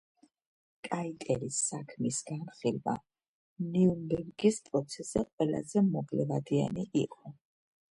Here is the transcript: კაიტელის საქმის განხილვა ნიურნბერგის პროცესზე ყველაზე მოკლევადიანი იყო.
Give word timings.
კაიტელის 0.85 1.59
საქმის 1.65 2.21
განხილვა 2.29 2.95
ნიურნბერგის 3.67 4.59
პროცესზე 4.71 5.25
ყველაზე 5.29 5.87
მოკლევადიანი 5.93 6.91
იყო. 7.07 7.37